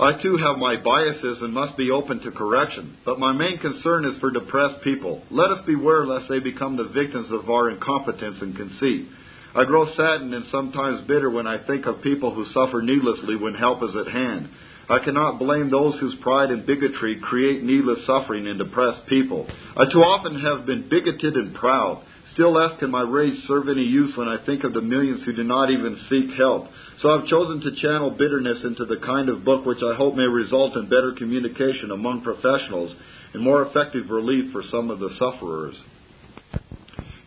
[0.00, 4.06] I too have my biases and must be open to correction, but my main concern
[4.06, 5.22] is for depressed people.
[5.30, 9.08] Let us beware lest they become the victims of our incompetence and conceit.
[9.54, 13.54] I grow saddened and sometimes bitter when I think of people who suffer needlessly when
[13.54, 14.48] help is at hand.
[14.88, 19.46] I cannot blame those whose pride and bigotry create needless suffering in depressed people.
[19.76, 22.02] I too often have been bigoted and proud.
[22.40, 25.36] Still less can my rage serve any use when I think of the millions who
[25.36, 26.68] do not even seek help.
[27.02, 30.22] So I've chosen to channel bitterness into the kind of book which I hope may
[30.22, 32.96] result in better communication among professionals
[33.34, 35.74] and more effective relief for some of the sufferers.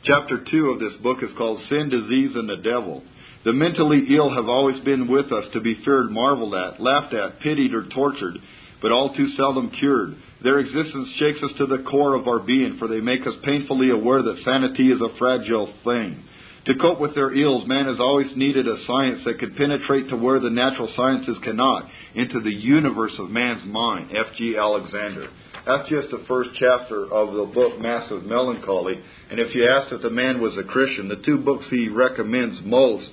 [0.03, 3.03] Chapter 2 of this book is called Sin, Disease, and the Devil.
[3.45, 7.39] The mentally ill have always been with us to be feared, marveled at, laughed at,
[7.41, 8.39] pitied, or tortured,
[8.83, 10.13] but all too seldom cured.
[10.43, 13.89] Their existence shakes us to the core of our being, for they make us painfully
[13.89, 16.21] aware that sanity is a fragile thing.
[16.65, 20.17] To cope with their ills, man has always needed a science that could penetrate to
[20.17, 24.11] where the natural sciences cannot, into the universe of man's mind.
[24.11, 24.57] F.G.
[24.57, 25.29] Alexander.
[25.65, 28.95] That's just the first chapter of the book Masks of Melancholy.
[29.31, 32.59] And if you asked if the man was a Christian, the two books he recommends
[32.65, 33.09] most,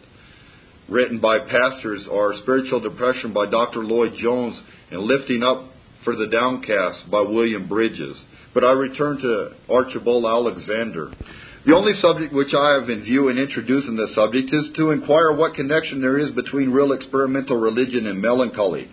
[0.90, 3.84] written by pastors, are Spiritual Depression by Dr.
[3.84, 4.60] Lloyd Jones
[4.90, 5.70] and Lifting Up
[6.04, 8.16] for the Downcast by William Bridges.
[8.52, 11.12] But I return to Archibald Alexander.
[11.64, 15.32] The only subject which I have in view in introducing this subject is to inquire
[15.32, 18.88] what connection there is between real experimental religion and melancholy.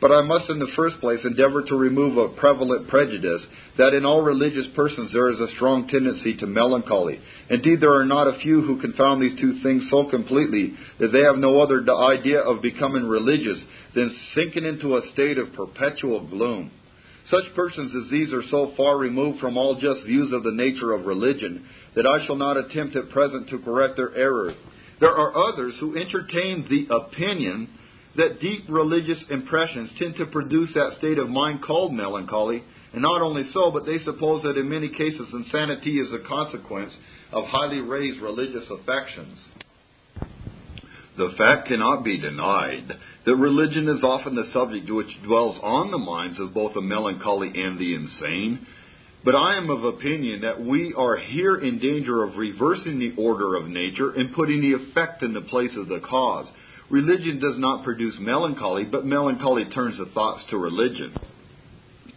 [0.00, 3.42] But I must, in the first place, endeavor to remove a prevalent prejudice
[3.78, 7.18] that in all religious persons there is a strong tendency to melancholy.
[7.50, 11.22] Indeed, there are not a few who confound these two things so completely that they
[11.22, 13.58] have no other idea of becoming religious
[13.96, 16.70] than sinking into a state of perpetual gloom.
[17.28, 20.92] Such persons as these are so far removed from all just views of the nature
[20.92, 24.54] of religion that I shall not attempt at present to correct their error.
[25.00, 27.68] There are others who entertain the opinion
[28.18, 32.62] that deep religious impressions tend to produce that state of mind called melancholy,
[32.92, 36.92] and not only so, but they suppose that in many cases insanity is a consequence
[37.32, 39.38] of highly raised religious affections.
[41.16, 42.92] The fact cannot be denied
[43.24, 47.52] that religion is often the subject which dwells on the minds of both the melancholy
[47.54, 48.66] and the insane.
[49.24, 53.56] But I am of opinion that we are here in danger of reversing the order
[53.56, 56.46] of nature and putting the effect in the place of the cause.
[56.90, 61.14] Religion does not produce melancholy, but melancholy turns the thoughts to religion.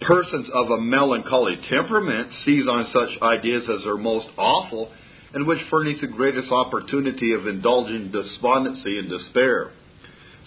[0.01, 4.91] Persons of a melancholy temperament seize on such ideas as are most awful
[5.33, 9.71] and which furnish the greatest opportunity of indulging despondency and despair.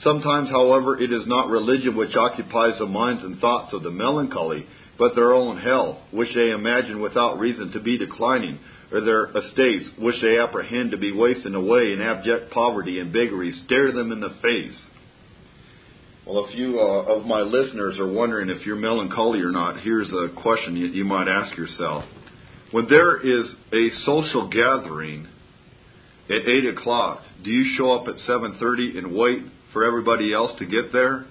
[0.03, 4.67] Sometimes, however, it is not religion which occupies the minds and thoughts of the melancholy,
[4.99, 8.59] but their own health, which they imagine without reason to be declining,
[8.93, 13.53] or their estates, which they apprehend to be wasting away in abject poverty and beggary,
[13.67, 14.79] stare them in the face.
[16.27, 20.11] Well, if you uh, of my listeners are wondering if you're melancholy or not, here's
[20.11, 22.05] a question you, you might ask yourself.
[22.71, 25.29] When there is a social gathering
[26.31, 29.43] at eight o'clock, do you show up at seven thirty and wait
[29.75, 31.27] for everybody else to get there,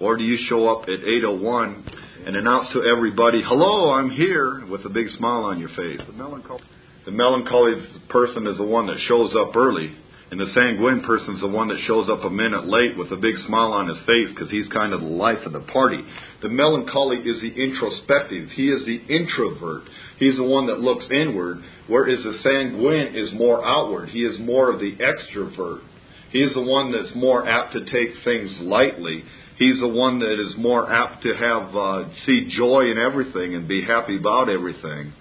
[0.00, 1.84] or do you show up at eight o one
[2.26, 6.00] and announce to everybody, "Hello, I'm here," with a big smile on your face?
[6.06, 6.62] The melancholy,
[7.04, 7.74] the melancholy
[8.08, 9.94] person is the one that shows up early
[10.34, 13.16] and the sanguine person is the one that shows up a minute late with a
[13.16, 16.02] big smile on his face because he's kind of the life of the party.
[16.42, 18.48] The melancholy is the introspective.
[18.50, 19.82] He is the introvert.
[20.18, 24.08] He's the one that looks inward, whereas the sanguine is more outward.
[24.08, 25.82] He is more of the extrovert.
[26.30, 29.22] He is the one that's more apt to take things lightly.
[29.56, 33.68] He's the one that is more apt to have uh, see joy in everything and
[33.68, 35.12] be happy about everything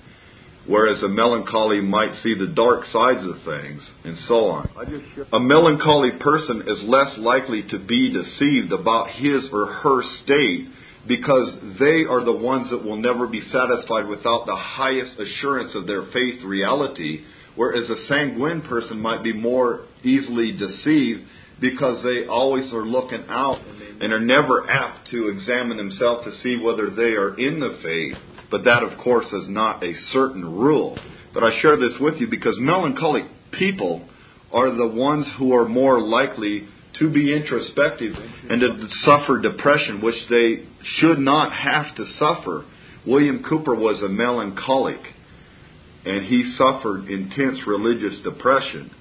[0.68, 4.70] whereas a melancholy might see the dark sides of things, and so on.
[5.34, 10.68] A melancholy person is less likely to be deceived about his or her state
[11.08, 15.86] because they are the ones that will never be satisfied without the highest assurance of
[15.86, 21.22] their faith reality, whereas a sanguine person might be more easily deceived
[21.60, 23.60] because they always are looking out
[24.00, 28.33] and are never apt to examine themselves to see whether they are in the faith
[28.54, 30.96] but that, of course, is not a certain rule.
[31.34, 34.08] But I share this with you because melancholic people
[34.54, 36.68] are the ones who are more likely
[37.00, 38.14] to be introspective
[38.52, 40.68] and to suffer depression, which they
[41.00, 42.66] should not have to suffer.
[43.08, 45.02] William Cowper was a melancholic,
[46.06, 48.92] and he suffered intense religious depression.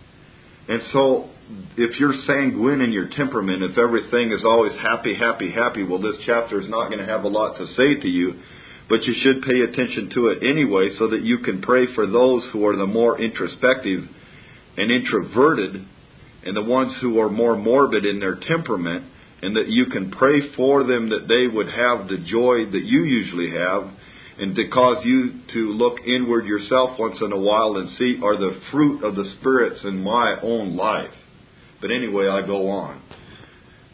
[0.67, 1.29] And so,
[1.77, 6.17] if you're sanguine in your temperament, if everything is always happy, happy, happy, well, this
[6.25, 8.41] chapter is not going to have a lot to say to you
[8.89, 12.43] but you should pay attention to it anyway so that you can pray for those
[12.53, 14.05] who are the more introspective
[14.77, 15.85] and introverted
[16.45, 19.05] and the ones who are more morbid in their temperament
[19.43, 23.05] and that you can pray for them that they would have the joy that you
[23.05, 23.91] usually have
[24.39, 28.37] and to cause you to look inward yourself once in a while and see are
[28.37, 31.11] the fruit of the spirits in my own life.
[31.81, 33.03] But anyway, I go on.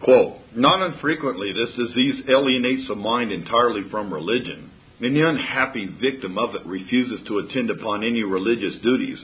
[0.05, 4.70] Quote, not unfrequently this disease alienates the mind entirely from religion
[5.01, 9.19] and the unhappy victim of it refuses to attend upon any religious duties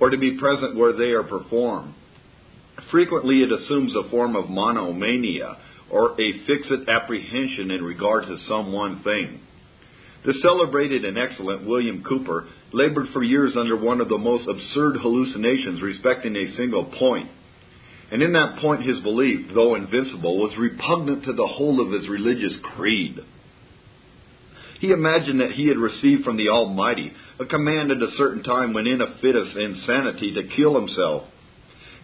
[0.00, 1.94] or to be present where they are performed.
[2.90, 5.56] Frequently, it assumes a form of monomania
[5.90, 9.40] or a fixed apprehension in regard to some one thing.
[10.24, 14.96] The celebrated and excellent William Cowper labored for years under one of the most absurd
[15.00, 17.30] hallucinations respecting a single point.
[18.12, 22.08] And in that point, his belief, though invincible, was repugnant to the whole of his
[22.08, 23.20] religious creed.
[24.80, 28.72] He imagined that he had received from the Almighty a command at a certain time
[28.72, 31.24] when in a fit of insanity to kill himself.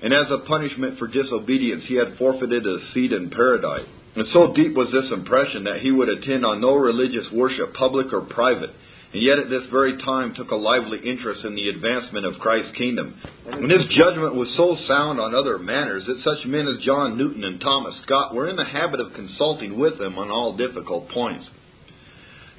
[0.02, 3.86] And as a punishment for disobedience, he had forfeited a seat in paradise.
[4.14, 8.12] And so deep was this impression that he would attend on no religious worship, public
[8.12, 8.70] or private,
[9.12, 12.76] and yet at this very time took a lively interest in the advancement of Christ's
[12.76, 13.14] kingdom.
[13.46, 17.44] And his judgment was so sound on other matters that such men as John Newton
[17.44, 21.46] and Thomas Scott were in the habit of consulting with him on all difficult points.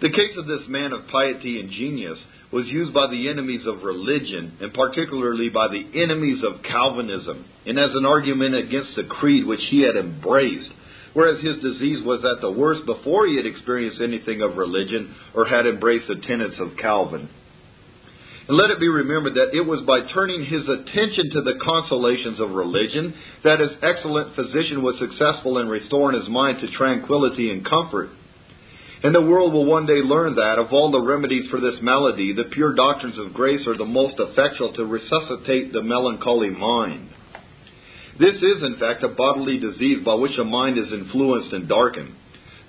[0.02, 2.20] The case of this man of piety and genius
[2.52, 7.80] was used by the enemies of religion, and particularly by the enemies of Calvinism, and
[7.80, 10.70] as an argument against the creed which he had embraced
[11.18, 15.48] whereas his disease was at the worst before he had experienced anything of religion or
[15.48, 17.28] had embraced the tenets of Calvin.
[18.48, 22.40] And let it be remembered that it was by turning his attention to the consolations
[22.40, 27.66] of religion that his excellent physician was successful in restoring his mind to tranquility and
[27.66, 28.12] comfort.
[29.04, 32.34] And the world will one day learn that, of all the remedies for this malady,
[32.34, 37.10] the pure doctrines of grace are the most effectual to resuscitate the melancholy mind.
[38.20, 42.16] This is, in fact, a bodily disease by which a mind is influenced and darkened.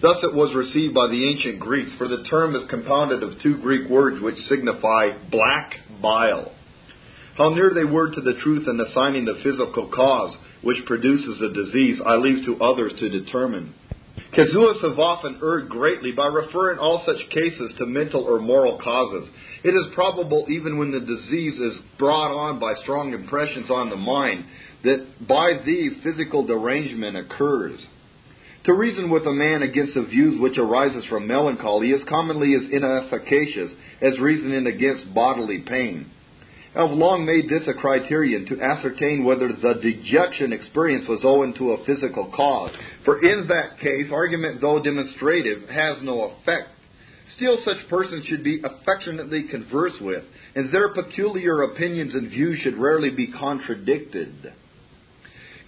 [0.03, 3.59] Thus it was received by the ancient Greeks, for the term is compounded of two
[3.63, 6.53] Greek words which signify black bile.
[7.37, 11.49] How near they were to the truth in assigning the physical cause which produces the
[11.49, 13.75] disease, I leave to others to determine.
[14.33, 19.29] Casuists have often erred greatly by referring all such cases to mental or moral causes.
[19.65, 23.97] It is probable, even when the disease is brought on by strong impressions on the
[23.97, 24.45] mind,
[24.85, 27.81] that by thee physical derangement occurs.
[28.65, 32.71] To reason with a man against the views which arises from melancholy is commonly as
[32.71, 33.73] inefficacious
[34.03, 36.11] as reasoning against bodily pain.
[36.79, 41.73] Have long made this a criterion to ascertain whether the dejection experienced was owing to
[41.73, 42.71] a physical cause.
[43.05, 46.69] For in that case, argument, though demonstrative, has no effect.
[47.35, 50.23] Still, such persons should be affectionately conversed with,
[50.55, 54.53] and their peculiar opinions and views should rarely be contradicted.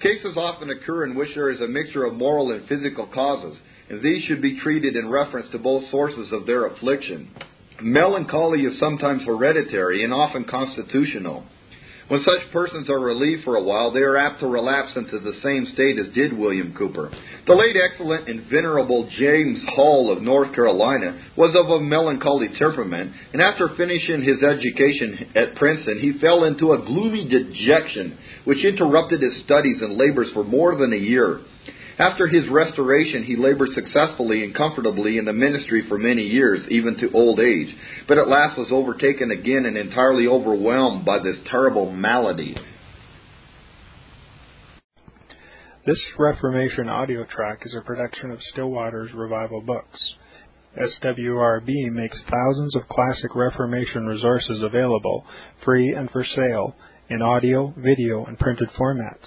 [0.00, 3.58] Cases often occur in which there is a mixture of moral and physical causes,
[3.88, 7.34] and these should be treated in reference to both sources of their affliction.
[7.82, 11.44] Melancholy is sometimes hereditary and often constitutional.
[12.10, 15.38] When such persons are relieved for a while, they are apt to relapse into the
[15.44, 17.08] same state as did William Cowper.
[17.46, 23.12] The late excellent and venerable James Hall of North Carolina was of a melancholy temperament,
[23.32, 29.22] and after finishing his education at Princeton, he fell into a gloomy dejection which interrupted
[29.22, 31.38] his studies and labors for more than a year.
[32.00, 36.96] After his restoration, he labored successfully and comfortably in the ministry for many years, even
[36.96, 37.68] to old age,
[38.08, 42.56] but at last was overtaken again and entirely overwhelmed by this terrible malady.
[45.84, 50.00] This Reformation audio track is a production of Still Waters Revival Books.
[50.78, 55.26] SWRB makes thousands of classic Reformation resources available,
[55.66, 56.76] free and for sale,
[57.10, 59.26] in audio, video, and printed formats.